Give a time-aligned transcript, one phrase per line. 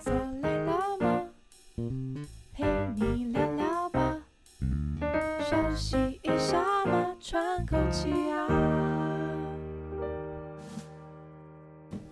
[0.00, 1.26] 坐累了吗？
[2.52, 2.64] 陪
[2.96, 4.16] 你聊聊吧，
[5.40, 8.39] 休息一下嘛，喘口气呀。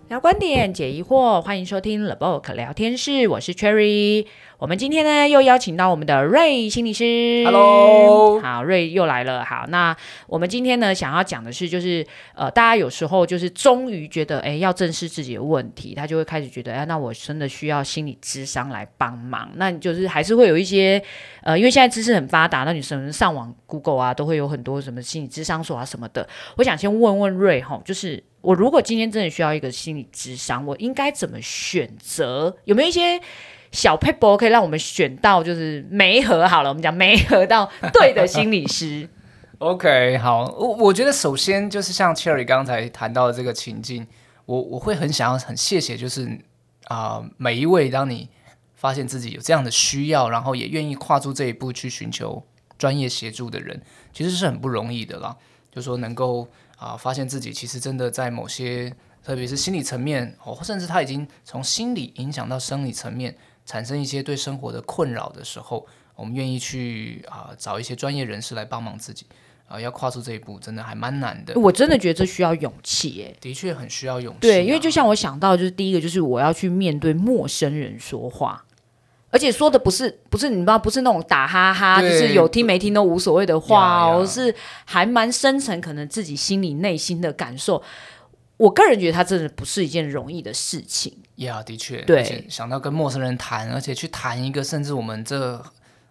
[0.09, 4.25] 聊观点，解疑惑，欢迎收听 The Book 聊天室，我是 Cherry。
[4.57, 7.43] 我们今天呢，又邀请到我们的瑞心理师。
[7.45, 9.45] Hello，好，瑞又来了。
[9.45, 9.95] 好，那
[10.25, 12.03] 我们今天呢，想要讲的是，就是
[12.33, 19.47] 呃，大家有时候就是终于觉得，哎，要正视自己的问题，他就会开始觉得，哎，那我真的需要心理智商来帮忙。
[19.57, 20.99] 那你就是还是会有一些，
[21.43, 26.27] 呃，因为现在知识很发达，那你什么上网 Google 啊，都会有很多什么心理智商所啊什么的。
[26.57, 32.57] 我想先问问瑞哈，就是我如果今天真的需要一个心理智商，我应该怎么选择？
[32.65, 33.21] 有没有一些？
[33.71, 36.69] 小撇步可以让我们选到，就是媒合好了。
[36.69, 39.07] 我们讲媒合到对的心理师。
[39.59, 44.07] OK，好，我我觉得首先就是像 Cherry 刚才谈到的这个情境，
[44.47, 46.39] 我我会很想要很谢谢，就是
[46.85, 48.29] 啊、每一位当你
[48.73, 52.43] 发现自己有这样的需要，然后也愿意跨出这一步去寻求
[52.79, 55.37] 专业协助的人，其实是很不容易的啦。
[55.71, 63.35] 就说能够啊、呃、发现自己其实真的在某些，特别是心理层面哦，甚至他已经从心理影响到生理层面。
[63.65, 69.27] 产生一些对生活的困扰的时候，我们愿意去啊、呃、找一些专业人士来帮忙自己
[69.67, 71.53] 啊、呃，要跨出这一步真的还蛮难的。
[71.59, 74.41] 我真的觉得这需要勇气，哎，的确很需要勇气、啊。
[74.41, 78.65] 对，因为就像我想到，就是第一个就是我要去面对陌生人说话，
[79.31, 84.53] 而且说的不是不是你知道不是那种打哈哈，就是有听没听都无所谓的话哦，是
[84.85, 87.81] 还蛮深层，可能自己心里内心的感受。
[88.57, 91.15] 我个人觉得他真的不是一件容易的事情。
[91.35, 95.63] 呀，的确，对，想到跟陌生人谈，而且去谈一个甚至我们这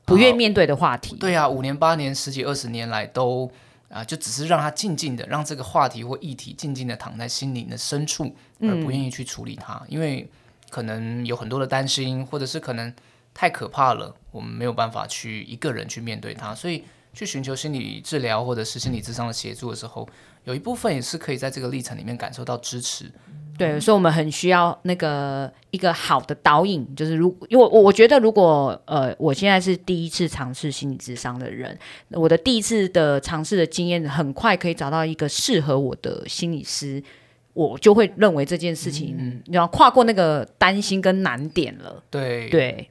[0.07, 1.17] 不愿面对的话题。
[1.17, 3.45] 对呀、啊，五年、八年、十几、二十年来都
[3.89, 10.27] 啊、呃，就只是让他静静的，让这个话题或议题静静的躺在心灵的深处，而不愿意去处理它，嗯、因为
[10.71, 12.91] 可能有很多的担心，或者是可能
[13.39, 20.09] 太可怕了，我们没有办法去一个人去面对它，所以去寻求心理治疗或者是心理智商的协助的时候。
[20.45, 23.05] 有一部分也是可以在这个历程里面感受到支持，
[23.59, 31.79] 对，嗯、所以我们很需要那个一个好的导引，就是如因为我我觉得如果呃我现在是第一次尝试心理智商的人，
[32.11, 37.03] 我的第一次的尝试的经验很快可以找到一个适合我的心理师，
[37.53, 42.49] 我就会认为这件事情嗯，你要跨过那个担心跟难点了，对。
[42.49, 42.91] 对，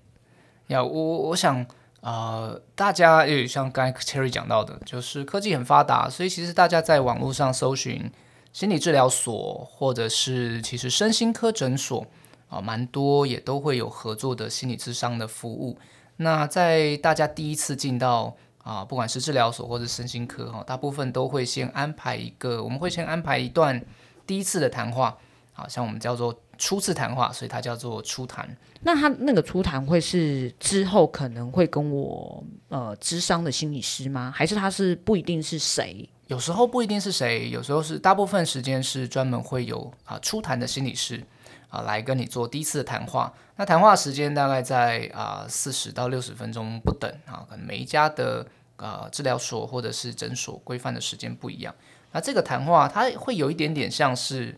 [0.67, 1.66] 呀，我我想。
[2.00, 8.09] 呃，大家也像刚才 Cherry 讲到的，就是科技很发达，所以其实大家在网络上搜寻
[8.53, 12.06] 心理治疗所，或者是其实身心科诊所
[12.50, 15.77] 啊，蛮多也都会有合作的心理咨商的服务。
[16.17, 18.33] 那在大家第一次进到
[18.63, 23.83] 啊，不管是治疗所或者身心科哈，大部分都会先安排一个，我们会先安排一段
[24.25, 25.17] 第一次的谈话，
[25.57, 26.34] 好像我们叫做。
[26.59, 28.57] 初次谈话，所以它叫做初谈。
[28.81, 34.34] 那他那个初谈会是之后可能会跟我呃咨商的心理师吗？
[34.35, 36.09] 还是他是不一定是谁？
[36.25, 41.23] 有时候不一定是谁，有时候是大部分时间是专门会有啊初谈的心理师
[41.69, 43.31] 啊来跟你做第一次的谈话。
[43.57, 48.44] 那谈话时间大概在啊四十到六十分钟不等啊，可能每一家的
[48.78, 51.72] 啊治疗所或者是诊所规范的时间不一样。
[52.13, 54.57] 那这个谈话它会有一点点像是。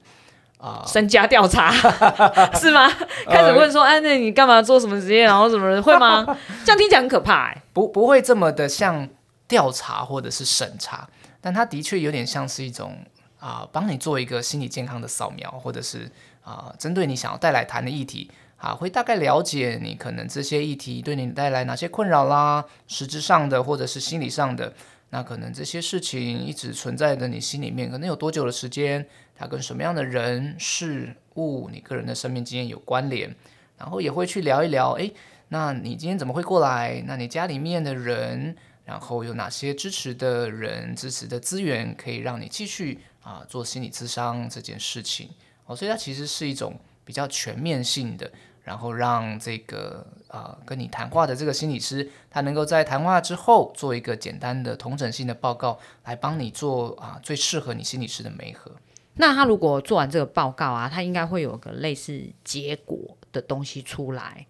[0.59, 1.71] 啊，身家调查
[2.59, 2.91] 是吗？
[3.27, 5.23] 开始问说，哎、呃，那你干嘛做什么职业？
[5.23, 6.25] 然后什么会吗？
[6.65, 9.07] 这样听起来很可怕、欸，哎，不，不会这么的像
[9.47, 11.07] 调查或者是审查，
[11.39, 12.97] 但它的确有点像是一种
[13.39, 16.11] 啊，帮你做一个心理健康的扫描，或者是
[16.43, 24.73] 啊，针对你想要带来谈的议题啊，会大概了解你可能这些议题对你带来哪些困扰啦，实质上的或者是心理上的。
[25.09, 29.05] 那可能这些事情一直存在在你心里面，可能有多久的时间？
[29.35, 33.33] 它跟什么样的人事物，你个人的生命经验有关联？
[33.77, 35.13] 然后也会去聊一聊，诶，
[35.47, 37.03] 那你今天怎么会过来？
[37.07, 38.55] 那你家里面的人，
[38.85, 45.29] 然后有哪些支持的人、支持的资源，可以让你继续啊做心理咨商这件事情？
[45.65, 48.29] 哦，所以它其实是一种比较全面性的。
[48.61, 58.71] 然后让这个呃跟你谈话的这个心理师，他能够在谈话之后做一个简单的同整性的报告，来帮你做啊、最适合你心理师的媒合。
[59.15, 62.97] 那他如果做完这个报告啊，他应该会有个类似结果
[63.33, 64.47] 的东西出来，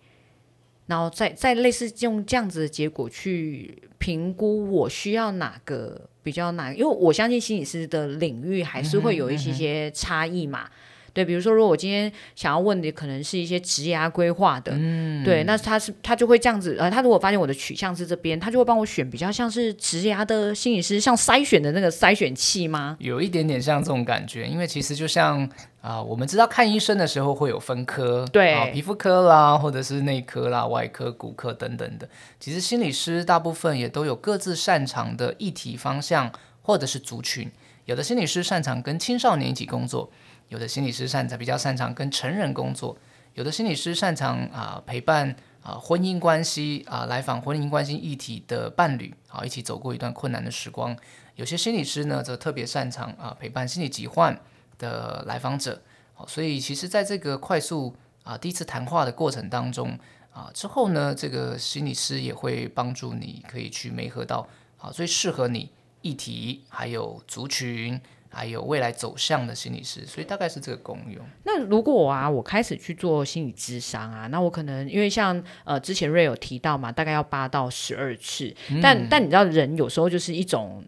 [0.86, 10.70] 然后再再类似用这样子的结果去评估我需要哪个比较难，因为我相信心理师的领域还是会有一些些差异嘛。
[11.14, 22.96] 对，比如说，如果我今天想要问的可能是一些职涯规划的，嗯，对，那他是他就会这样子，呃，他如果发现我的取向是这边，他就会帮我选比较像是职涯的心理师，像筛选的那个筛选器吗？
[23.00, 25.42] 有一点点像这种感觉，因为其实就像
[25.82, 32.08] 啊、呃，我们知道看医生的时候会有分科，对，啊，皮肤科啦，或者是内科啦、外科、骨科等等的，
[32.40, 37.50] 其实心理师大部分也都有各自擅长的议题方向或者是族群，
[37.86, 40.12] 有的心理师擅长跟青少年一起工作。
[40.50, 42.98] 有的心理师擅长比较擅长跟成人工作，
[43.36, 50.96] 有的心理师擅长啊、陪伴啊、婚姻关系啊、来访婚姻关系议题的伴侣啊、一起走过一段困难的时光，
[51.36, 54.40] 有些心理师呢则特别擅长啊、陪伴心理疾患
[54.80, 55.82] 的来访者，
[56.14, 59.98] 好、所以其实在这个快速啊、第一次谈话的过程当中
[60.32, 64.48] 啊、之后呢，这个心理师也会帮助你可以去媒合到
[64.78, 68.02] 啊、最适合你议题还有族群。
[68.32, 71.26] 还有未来走向的心理师，所以大概是这个功用。
[71.44, 80.84] 那如果啊，我开始去做心理咨商啊，那我可能因为像呃之前瑞有提到嘛，大概要八到十二次，嗯、但但你知道人有时候就是一种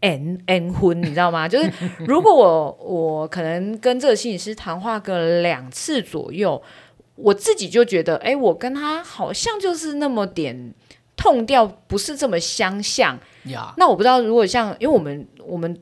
[0.00, 1.46] N N 婚，你知道吗？
[1.46, 1.70] 就 是
[2.06, 6.60] 如果我我可能跟这个心理师谈话个两次左右，
[7.14, 10.72] 我自己就觉得，哎，我跟他好像就是那么点
[11.14, 13.74] 痛调，不是这么相像呀。
[13.76, 15.78] 那我不知道，如果像因为我们我们。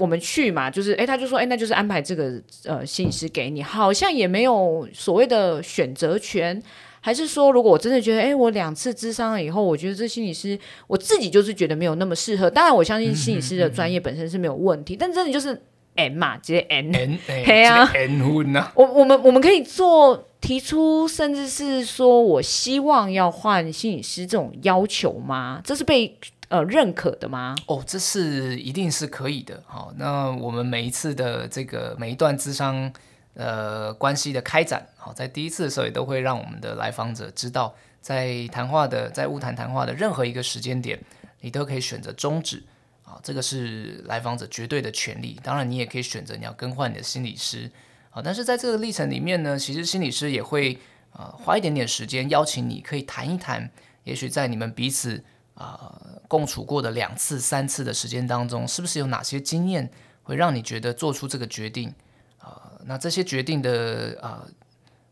[0.00, 2.32] 我们去嘛，就是哎，他就说哎，那就是安排这个
[2.64, 6.60] 呃心理师给你，好像也没有所谓的选择权，
[7.00, 12.48] 还是说如果我真的觉得哎，我两次咨商了以后，我觉得这心理师我自己就是觉得没有那么适合。
[12.50, 15.60] 当然，我相信心理师的专业本身是没有问题，嗯嗯嗯、但真的就是
[15.96, 25.60] N 嘛，直接 N N 嘿啊，N 啊， 我我们我们可以做提出，甚至是说我希望要换心理师这种要求吗？
[25.62, 26.16] 这是被。
[26.50, 27.54] 呃，认可的吗？
[27.66, 29.62] 哦，这是一定是可以的。
[29.66, 32.92] 好，那我们每一次的这个每一段咨商
[33.34, 41.00] 呃关系的开展，好，在第一次的时候也都会让我们的来访者知道，在谈话的在晤谈谈话的任何一个时间点，
[41.40, 42.60] 你都可以选择终止。
[43.04, 45.38] 啊，这个是来访者绝对的权利。
[45.44, 47.70] 当然，你也可以选择你要更换你的心理师。
[48.10, 50.76] 啊，但是在这个历程里面呢，其实心理师也会
[51.12, 53.70] 呃花一点点时间邀请你可以谈一谈，
[54.02, 55.22] 也许在你们彼此。
[55.60, 55.94] 啊、
[56.26, 59.90] 共处过的两次、三次的时间当中，是不是有哪些经验
[60.22, 61.94] 会让你觉得做出这个决定？
[62.38, 64.46] 啊、那这些决定的啊、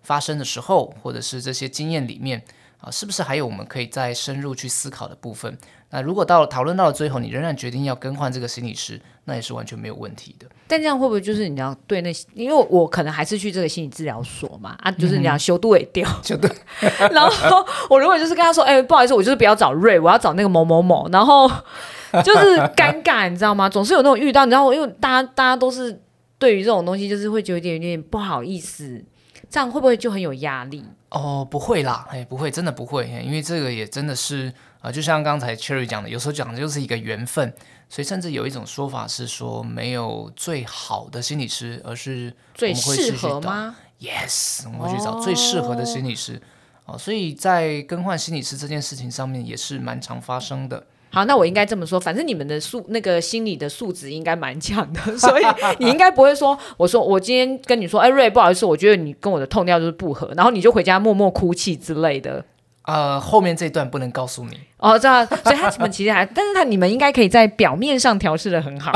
[0.02, 2.42] 发生的时候，或者是这些经验里面
[2.78, 5.56] 啊、呃，是不是还有我们可以再深入去思考的部分？
[5.90, 10.46] 那如果到了讨论到了最后，你仍然决定要更换这个心理师，那也是完全没有问题的。
[10.66, 16.46] 但这样会不会就是你要对那些，因为我可能还是去这个心理治疗所嘛，啊，就是你要修度也掉，修度。
[17.10, 21.48] 然后我如果就是跟他说，哎、欸，不好意思，我就是不要找瑞，我要找那个某某某，然后
[22.22, 23.66] 就是尴尬，你知道吗？
[23.66, 25.98] 总是有那种遇到，你知道，因为大家大家都是
[26.38, 29.02] 对于这种东西，就是会觉得有点有点不好意思，
[29.50, 30.84] 这样会不会就很有压力？
[31.10, 34.52] 哦，不会啦，哎，不会，真的不会，因为这个也真的是。
[34.80, 37.52] 啊、呃，就像刚才 Cherry 讲的，有时候讲的就是一个缘分，
[37.88, 46.40] 所以甚至有一种说法是说，没有最好的心理师，而是最适合吗？Yes，我们会去找最适合的心理师。
[46.84, 50.86] 哦、呃，所以在更换心理师这件事情上面也是蛮常发生的。
[51.10, 55.44] 好，那我应该这么说，反正你们的素那个心理的素质应该蛮强的， 所以
[55.78, 62.44] 你应该不会说，我说我今天跟你说，哎，瑞，不好意思，我觉得你跟我的痛调就是不合，然后你就回家默默哭泣之类的。
[62.82, 68.90] 呃，后面这段不能告诉你 哦，这样，所以他们其实还，但是他你们应该可以在表面上调试的很好，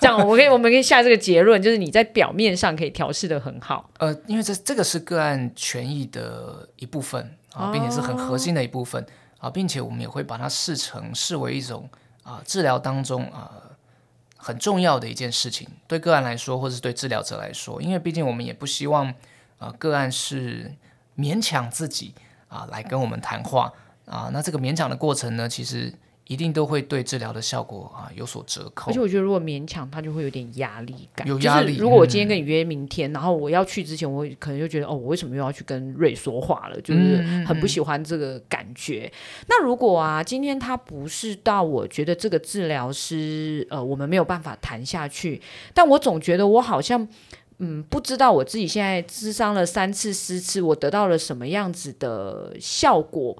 [0.00, 3.88] 这样我可以，我们可以下这个结论，就是你在表面上可以调试的很好。
[3.98, 9.06] 呃，因为这这个是个案权益的一部分啊，并且是很核心的一部分
[9.46, 11.88] 啊，并且我们也会把它视成视为一种
[12.22, 13.50] 啊治疗当中啊
[14.36, 19.12] 很重要的一件事情，对个案来说，或者是对治疗者来说，因为毕竟我们也不希望
[19.58, 20.74] 啊个案是
[21.16, 22.14] 勉强自己。
[22.48, 23.72] 啊，来跟我们谈话
[24.06, 25.92] 啊，那这个勉强的过程呢，其实
[26.26, 28.90] 一定都会对治疗的效果啊有所折扣。
[28.90, 31.26] 而且我觉得，如果勉强，他就会有点压力感。
[31.26, 31.68] 有压力。
[31.68, 36.80] 就是、如果我今天跟你约明天，嗯、然后我要去之前，我可能就觉得，哦，我为什么又要去跟瑞说话了？
[36.80, 39.10] 就是很不喜欢这个感觉。
[39.48, 45.40] 那如果啊，今天他不是到我觉得这个治疗师，呃，我们没有办法谈下去，
[45.72, 47.08] 但我总觉得我好像。
[47.58, 53.34] 嗯，不知道我自己现在咨商了三次四次，我得到了什么样子的效果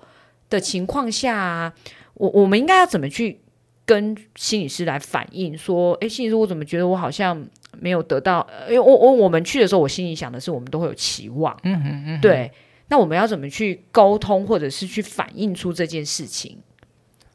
[0.49, 1.71] 的情况下，
[2.17, 3.41] 我我们应该要怎么去
[3.85, 7.47] 跟心理师来反映说，哎，心理师，我怎么觉得我好像
[7.79, 8.45] 没有得到？
[8.69, 12.51] 因为我我我们去的时候，我心里想的是，我们都会有期望，嗯嗯嗯哼，对，
[12.89, 16.59] 那我们要怎么去沟通，或者是去反映出这件事情？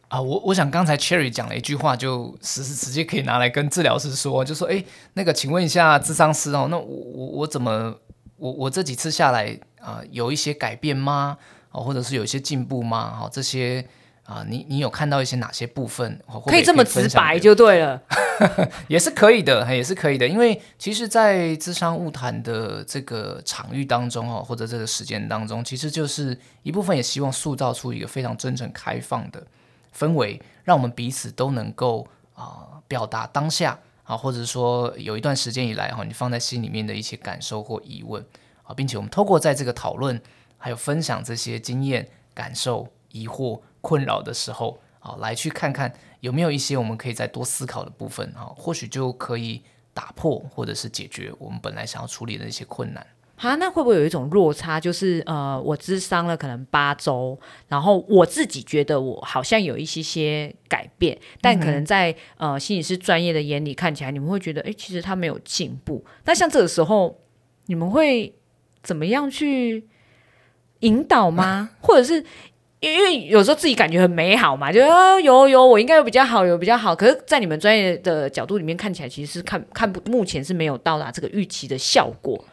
[0.10, 4.84] 啊，我我想刚才 Cherry 讲了一句话，就实时直接可以拿来跟治疗师说，就说，哎，
[5.14, 7.96] 那个，请问一下智商师哦，那我我我怎么，
[8.36, 11.38] 我我这几次下来啊，呃，有一些改变吗？
[11.72, 13.12] 哦，或者是有一些进步吗？
[13.12, 13.86] 哈，哦，这些。
[14.24, 16.22] 啊，你你有看到一些哪些部分？
[16.46, 18.02] 可以这么直白就对了，
[18.88, 20.26] 也是可以的，也是可以的。
[20.26, 29.46] 因为其实，在咨商物谈的这个场域当中哦，或者这个时间当中，其实就是一部分也希望塑造出一个非常真诚、开放的
[29.94, 38.24] 氛围，让我们彼此都能够啊、呃、表达当下啊，或者说有一段时间以来哈，你放在心里面的一些感受或疑问
[38.64, 40.22] 啊，并且我们透过在这个讨论
[40.58, 43.60] 还有分享这些经验、感受、疑惑。
[43.82, 49.62] 困扰的时候，啊，来去看看有没有一些我们可以再多思考的部分，啊，或许就可以
[49.94, 53.06] 打破或者是解决我们本来想要处理的一些困难。
[53.36, 54.80] 好，那会不会有一种落差？
[54.80, 57.36] 就是呃，我咨商了可能八周，
[57.68, 66.06] 然后我自己觉得我好像有一些些改变，但可能在呃心理师专业的眼里看起来，你们会觉得，哎，其实他没有进步。
[66.26, 67.20] 那像这个时候，
[67.66, 68.36] 你们会
[68.84, 69.88] 怎么样去
[70.82, 71.72] 引导吗？
[71.82, 72.24] 或者是？
[72.82, 76.96] 因为有时候自己感觉很美好嘛，就啊有有我应该有比较好，有比较好。
[76.96, 82.44] 可是，在你们专业的角度里面看起来，其实是看看不目前是没有到达这个预期的效果。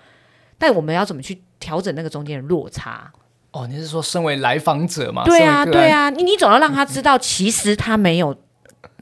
[0.59, 3.11] 但我们要怎么去调整那个中间的落差？
[3.53, 5.25] 哦，你是说身为来访者吗？
[5.25, 8.37] 对啊，对啊，你你总要让他知道，其实他没有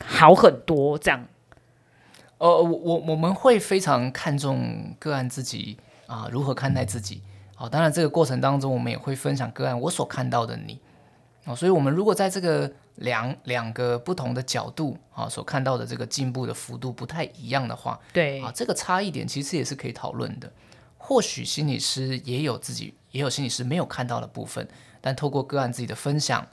[0.04, 1.26] 好很多这样。
[2.38, 7.20] 呃，我我我们会非常看重个案自己啊，如何看待自己。
[7.56, 10.78] 好，当然这个过程当中，我们也会分享个案我所看到的你。
[11.46, 20.52] 哦，所以，我们如果在这个两两个不同的角度啊，所看到的这个进步的幅度不太一样的话，对啊，这个差异点其实也是可以讨论的。
[20.98, 24.66] 或许心理师也有自己，也有心理师没有看到的部分，
[25.00, 26.44] 但透过个案自己的分享，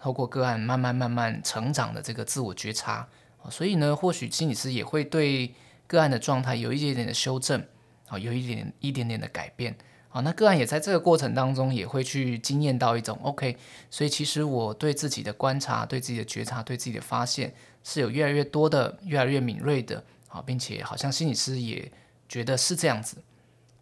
[0.00, 3.08] 透过个案慢慢慢慢成长的这个自我觉察，
[3.50, 5.52] 所以呢，或许心理师也会对
[5.88, 7.60] 个案的状态有一点点的修正，
[8.06, 9.76] 啊，有一点一点点的改变。
[10.16, 13.54] 啊，那个案也在这个过程当中也会去经验到一种 OK，
[13.90, 17.52] 所以其实我对自己的观察、对自己的觉察、对自己的发现
[17.84, 21.92] 是有越来越多的、越来越敏锐的好，并且好像心理师也
[22.30, 23.18] 觉得是这样子，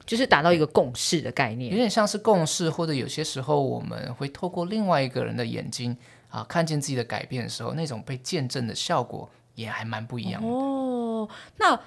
[0.05, 5.97] 就是达到一个共识的概念，有点像是共识，或者有些时候我们会透过另外一个人的眼睛
[6.31, 11.29] 啊，看见自己的改变的时候，那种被见证的效果也还蛮不一样的哦。
[11.59, 11.79] 那。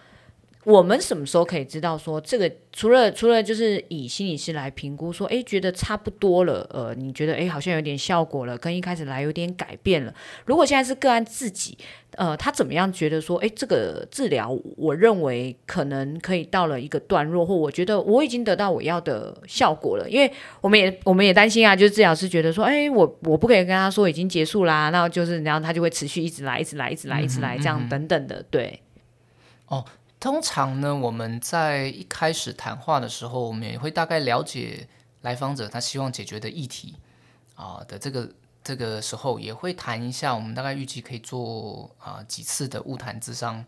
[0.64, 2.52] 我们什么时候可以知道说这个？
[2.74, 10.14] 除了除了就是以心理师来评估说，哎，觉得差不多了，呃，你觉得哎好像有点效果了，跟一开始来有点改变了。
[10.46, 11.76] 如果现在是个案自己，
[12.12, 20.08] 呃，他怎么样觉得说，哎，这个治疗我认为可能可以到了一个段落，或我觉得我已经得到我要的效果了。
[20.08, 28.82] 因为我们也我们也担心啊，就是治疗师觉得说，哎，我我不可以跟他说已经结束啦，那就是然后他就会持续一直来，一直来，一直来，一直来，这样等等的，对，
[29.68, 29.84] 哦。
[30.20, 34.88] 通常呢，我们在一开始谈话的时候，我们也会大概了解
[35.22, 36.96] 来访者他希望解决的议题
[37.54, 38.28] 啊的这个
[38.64, 43.64] 这个时候，也会谈一下我们大概预计可以做啊几次的晤谈之商，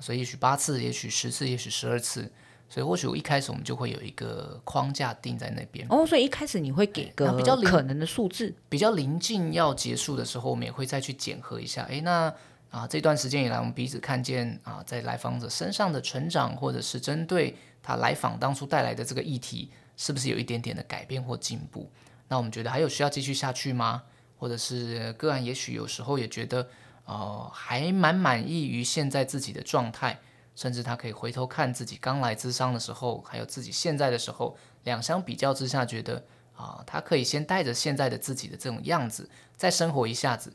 [0.00, 2.32] 所以也许八次，也许十次，也许十二次，
[2.70, 5.86] 所以或许我一开始我们就会有一个框架定在那边。
[5.90, 11.82] 哦，所以一开始你会给个比较可能的数字，比较临近要结束的时候，我们也会再去检核一下。
[11.84, 12.32] 诶，那。
[12.72, 21.90] 啊，这段时间以来，我们彼此看见啊，在来访者身上的成长，或者是针对他来访当初带来的这个议题，是不是有一点点的改变或进步？
[22.28, 24.02] 那我们觉得还有需要继续下去吗？
[24.38, 26.66] 或者是个案也许有时候也觉得，
[27.04, 30.18] 呃，还蛮满意于现在自己的状态，
[30.56, 36.24] 甚至他可以回头看自己刚来咨商的时候，还有自己现在的时候，两相比较之下，觉得
[36.56, 40.50] 啊，他可以先带着现在的自己的这种样子，再生活一下子。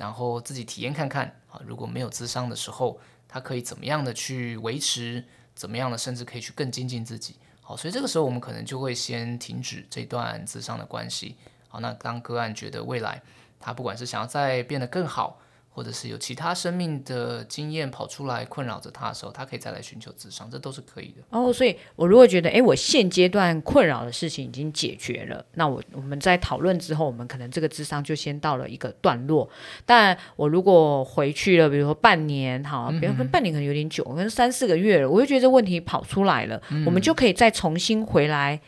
[0.00, 5.22] 然后自己体验看看啊，如果没有咨商的时候，他可以怎么样的去维持，
[5.54, 7.36] 怎么样的甚至可以去更精进自己。
[7.60, 11.36] 好，所以这个时候我们可能就会先停止这段咨商的关系。
[11.68, 13.20] 好，那当个案觉得未来
[13.60, 15.38] 他不管是想要再变得更好。
[15.72, 21.22] 或者是有其他生命的经验跑出来困扰着他的时候，他可以再来寻求智商，这都是可以的。
[21.30, 29.48] 哦，所以我如果觉得，哎，我现阶段困扰的事情已经解决了，那我我们在讨论之后，我们可能这个智商就先到了一个段落。
[29.86, 38.60] 但我如果回去了，比如说半年，好，比如说半年可能有点久，可能三四个月了，我就觉得这问题跑出来了，嗯，我们就可以再重新回来，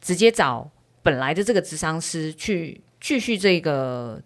[0.00, 0.70] 直接找
[1.02, 4.22] 本来的这个智商师去继续这个。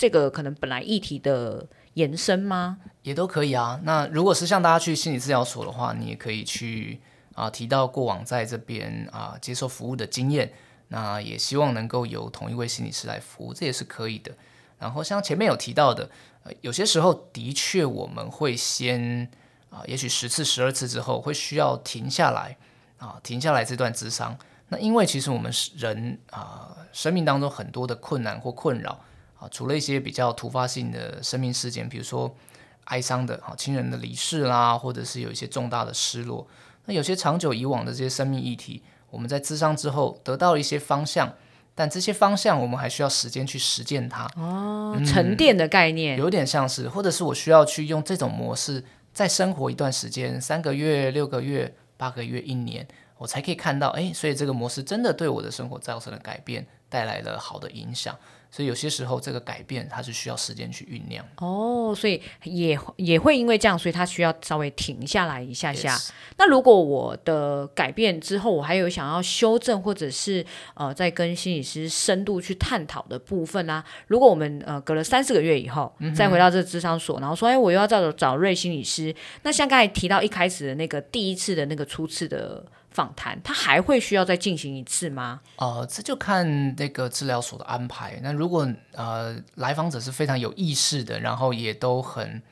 [0.00, 2.78] 这个可能本来议题的延伸吗？
[3.02, 3.78] 也都可以啊。
[3.82, 6.98] 那如果是像大家去心理治疗所的话，你也可以去
[7.34, 10.54] 啊提到过往在这边啊接受服务的经验。
[10.88, 14.32] 那也希望能够由同一位心理师来服务，这也是可以的。
[14.78, 16.08] 然后像前面有提到的，
[16.62, 19.30] 有些时候的确我们会先
[19.68, 22.56] 啊、也许十次、十二次之后会需要停下来
[22.96, 24.34] 啊、停下来这段咨商。
[24.68, 28.98] 那因为其实我们人啊、生命当中很多的困难或困扰
[29.40, 32.32] 啊、呃，除了一些比较突发性的生命事件，比如说
[32.84, 36.46] 哀伤的啊，亲人的离世啦，或者是有一些重大的失落，
[36.84, 41.34] 那有些长久以往的这些生命议题，我们在咨商之后得到了一些方向。
[41.72, 58.14] 但这些方向我们还需要时间去实践它哦，嗯、沉淀的概念有点像是，或者是我需要去用这种模式再生活一段时间，三个月、六个月、八个月、一年，我才可以看到，哎，所以这个模式真的对我的生活造成了改变，带来了好的影响。
[58.50, 65.96] 所以有些时候这个改变它是需要时间去酝酿哦，所以也也会因为这样，所以它需要稍微停下来一下下。
[65.96, 66.10] Yes.
[66.36, 73.84] 那如果我的改变之后，我还有想要修正或者是呃再跟心理师深度去探讨的部分呢、啊？
[74.08, 82.66] 如果我们呃隔了三四个月以后、嗯、再回到这个智商所，然后说哎我又要找找瑞心理师，那像刚才提到一开始的那个第一次的那个初次的。
[82.90, 85.40] 访谈，他还会需要再进行一次吗？
[85.56, 88.18] 呃，这就看那个治疗所的安排。
[88.22, 92.42] 那如果呃来访者是非常有意识的，然后也都很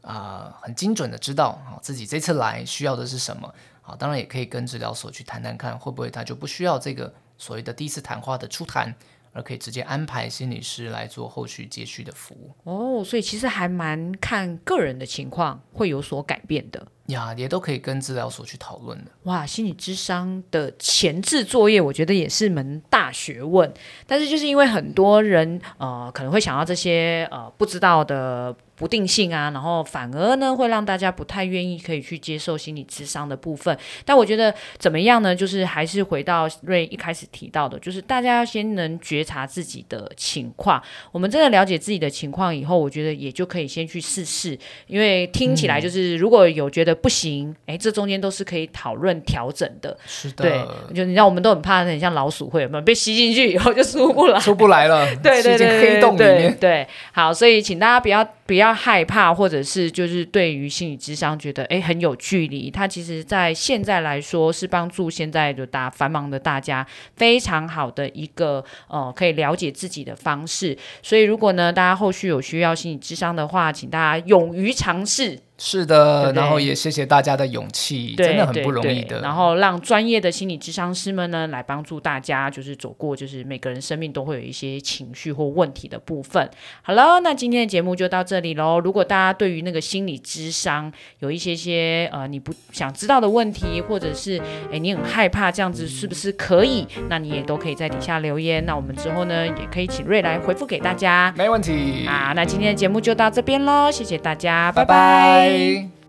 [0.00, 8.94] 啊、呃、很精准的知道啊自己这次来需要的是什么啊，当然也可以跟治疗所去谈谈看，会不会他就不需要这个所谓的第一次谈话的初谈。
[9.34, 19.10] 而可以直接安排心理师来做后续接续的服务哦，所以其实还蛮看个人的情况会有所改变的呀，也都可以跟治疗所去讨论的。
[19.24, 23.72] 哇，心理智商的前置作业，我觉得也是门大学问。
[24.06, 28.54] 但是就是因为很多人呃可能会想到这些呃不知道的。
[28.74, 33.78] 不定性啊，然后反而呢会让大家不太愿意可以去接受心理智商的部分。
[34.04, 35.36] 但我觉得怎么样呢？
[35.36, 40.82] 就是还是回到瑞一开始提到的，就是大家要先能觉察自己的情况。
[41.12, 44.58] 我们真的了解自己的情况以后，我觉得也就可以先去试试。
[44.88, 49.96] 因为听起来就是如果有觉得不行，哎、嗯，这中间都是可以讨论调整的。
[50.04, 55.06] 是的，对，就你知道我们都很怕，很像老鼠会有没有被吸进去以后就出不来， 出不来了。
[55.22, 56.56] 对对对对对，黑洞里面。
[56.58, 58.72] 对，好，所以请大家不要不要。
[58.72, 66.84] 害怕，或者是就是对于心理智商觉得哎很有距离，它其实在现在来说是帮助现在的大繁忙的大家
[67.14, 70.76] 非常好的一个呃可以了解自己的方式。
[71.02, 75.38] 所以如果呢大家后续有需要心理智商的话，请大家勇于尝试。
[75.64, 79.20] 是的，对对，然后也谢谢大家的勇气，真的很不容易的。
[79.20, 86.50] 然后让专业的心理智商师们呢来帮助大家，就是走过就是每个人生命都会有一些情绪或问题的部分。
[86.82, 88.80] 好了，那今天的节目就到这里喽。
[88.80, 98.66] 如果大家对于那个心理智商有一些些呃你不想知道的问题，或者是哎你很害怕这样子是不是可以，那你也都可以在底下留言。
[98.66, 101.32] 那我们之后呢也可以请瑞来回复给大家。
[101.38, 102.04] 没问题。
[102.08, 104.92] 啊，那今天的节目就到这边喽，谢谢大家，拜拜。
[104.92, 105.51] 拜拜。
[105.52, 105.88] bye.
[105.88, 106.01] bye.